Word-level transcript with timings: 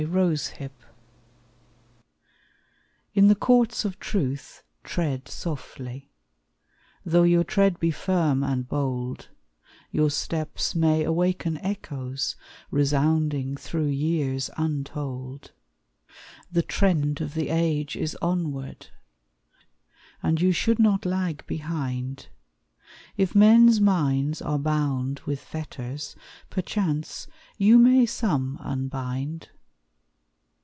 TREAD 0.07 0.39
SOFTLY 0.39 0.71
In 3.13 3.27
the 3.27 3.35
courts 3.35 3.85
of 3.85 3.99
truth 3.99 4.63
tread 4.83 5.27
softly, 5.27 6.09
Though 7.05 7.21
your 7.21 7.43
tread 7.43 7.79
be 7.79 7.91
firm 7.91 8.41
and 8.43 8.67
bold; 8.67 9.29
Your 9.91 10.09
steps 10.09 10.73
may 10.73 11.03
awaken 11.03 11.59
echoes, 11.59 12.35
Resounding 12.71 13.55
through 13.55 13.89
years 13.89 14.49
untold. 14.57 15.51
The 16.51 16.63
trend 16.63 17.21
of 17.21 17.35
the 17.35 17.49
age 17.49 17.95
is 17.95 18.17
onward, 18.23 18.87
And 20.23 20.41
you 20.41 20.51
should 20.51 20.79
not 20.79 21.05
lag 21.05 21.45
behind; 21.45 22.29
If 23.17 23.35
men's 23.35 23.79
minds 23.79 24.41
are 24.41 24.57
bound 24.57 25.19
with 25.27 25.39
fetters, 25.39 26.15
Perchance 26.49 27.27
you 27.59 27.77
may 27.77 28.07
some 28.07 28.57
unbind. 28.61 29.49